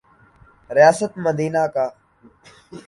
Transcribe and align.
ریاست 0.69 1.11
مدینہ 1.25 1.63
کا۔ 1.73 1.85